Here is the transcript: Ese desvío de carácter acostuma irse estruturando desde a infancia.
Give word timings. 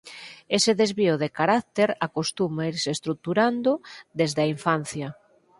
Ese 0.57 0.71
desvío 0.81 1.15
de 1.21 1.29
carácter 1.39 1.89
acostuma 2.07 2.67
irse 2.71 2.89
estruturando 2.97 3.71
desde 4.19 4.39
a 4.43 4.49
infancia. 4.55 5.07